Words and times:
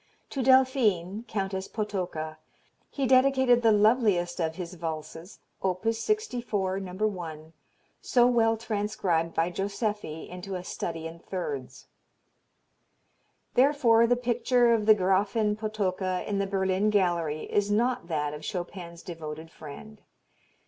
To 0.31 0.41
Delphine, 0.41 1.25
Countess 1.27 1.67
Potocka, 1.67 2.39
he 2.89 3.05
dedicated 3.05 3.61
the 3.61 3.71
loveliest 3.71 4.39
of 4.39 4.55
his 4.55 4.73
valses, 4.73 5.37
op. 5.61 5.85
64, 5.87 6.79
No. 6.79 6.93
1, 7.05 7.53
so 8.01 8.25
well 8.25 8.57
transcribed 8.57 9.35
by 9.35 9.51
Joseffy 9.51 10.27
into 10.27 10.55
a 10.55 10.63
study 10.63 11.05
in 11.05 11.19
thirds." 11.19 11.85
Therefore 13.53 14.07
the 14.07 14.15
picture 14.15 14.73
of 14.73 14.87
the 14.87 14.95
Grafin 14.95 15.55
Potocka 15.55 16.27
in 16.27 16.39
the 16.39 16.47
Berlin 16.47 16.89
gallery 16.89 17.41
is 17.43 17.69
not 17.69 18.07
that 18.07 18.33
of 18.33 18.41
Chopin's 18.43 19.03
devoted 19.03 19.51
friend. 19.51 20.01